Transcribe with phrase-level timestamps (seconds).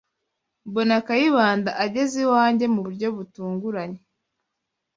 [0.67, 4.01] mbona Kayibanda ageze iwanjye mu buryo butunguranye